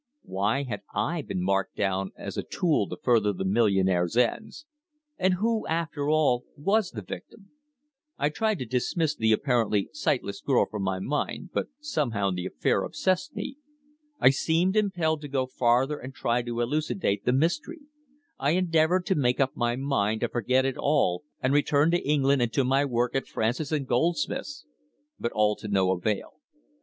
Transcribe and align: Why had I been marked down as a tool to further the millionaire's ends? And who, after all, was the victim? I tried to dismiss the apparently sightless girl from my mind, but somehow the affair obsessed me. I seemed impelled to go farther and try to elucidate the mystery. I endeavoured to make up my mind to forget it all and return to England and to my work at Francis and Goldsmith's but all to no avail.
Why 0.23 0.63
had 0.63 0.81
I 0.95 1.21
been 1.21 1.43
marked 1.43 1.75
down 1.75 2.09
as 2.17 2.35
a 2.35 2.41
tool 2.41 2.89
to 2.89 2.97
further 3.03 3.31
the 3.33 3.45
millionaire's 3.45 4.17
ends? 4.17 4.65
And 5.19 5.35
who, 5.35 5.67
after 5.67 6.09
all, 6.09 6.43
was 6.57 6.89
the 6.89 7.03
victim? 7.03 7.51
I 8.17 8.29
tried 8.29 8.57
to 8.57 8.65
dismiss 8.65 9.15
the 9.15 9.31
apparently 9.31 9.89
sightless 9.93 10.41
girl 10.41 10.65
from 10.65 10.81
my 10.81 10.97
mind, 10.97 11.51
but 11.53 11.67
somehow 11.81 12.31
the 12.31 12.47
affair 12.47 12.81
obsessed 12.81 13.35
me. 13.35 13.57
I 14.19 14.31
seemed 14.31 14.75
impelled 14.75 15.21
to 15.21 15.27
go 15.27 15.45
farther 15.45 15.99
and 15.99 16.15
try 16.15 16.41
to 16.41 16.61
elucidate 16.61 17.25
the 17.25 17.31
mystery. 17.31 17.81
I 18.39 18.53
endeavoured 18.53 19.05
to 19.05 19.13
make 19.13 19.39
up 19.39 19.55
my 19.55 19.75
mind 19.75 20.21
to 20.21 20.29
forget 20.29 20.65
it 20.65 20.77
all 20.79 21.25
and 21.41 21.53
return 21.53 21.91
to 21.91 22.01
England 22.03 22.41
and 22.41 22.51
to 22.53 22.63
my 22.63 22.85
work 22.85 23.13
at 23.13 23.27
Francis 23.27 23.71
and 23.71 23.85
Goldsmith's 23.85 24.65
but 25.19 25.31
all 25.31 25.55
to 25.57 25.67
no 25.67 25.91
avail. 25.91 26.39